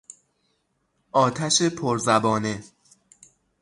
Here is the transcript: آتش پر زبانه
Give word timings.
آتش 1.11 1.61
پر 1.61 1.97
زبانه 1.97 2.63